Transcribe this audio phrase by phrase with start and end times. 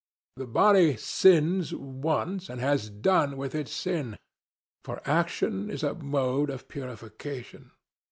[0.35, 4.17] The body sins once, and has done with its sin,
[4.83, 7.69] for action is a mode of purification.